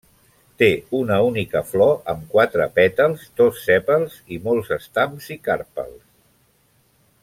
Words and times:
Té 0.61 0.69
una 0.99 1.17
única 1.25 1.61
flor 1.73 1.91
amb 2.13 2.25
quatre 2.33 2.67
pètals, 2.79 3.27
dos 3.43 3.61
sèpals 3.69 4.19
i 4.39 4.43
molts 4.49 4.75
estams 4.81 5.31
i 5.37 5.39
carpels. 5.51 6.05